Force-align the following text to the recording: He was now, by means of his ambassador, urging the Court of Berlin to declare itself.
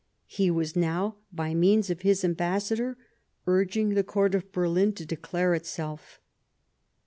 He 0.25 0.49
was 0.49 0.75
now, 0.75 1.17
by 1.31 1.53
means 1.53 1.91
of 1.91 2.01
his 2.01 2.25
ambassador, 2.25 2.97
urging 3.45 3.89
the 3.89 4.03
Court 4.03 4.33
of 4.33 4.51
Berlin 4.51 4.93
to 4.93 5.05
declare 5.05 5.53
itself. 5.53 6.19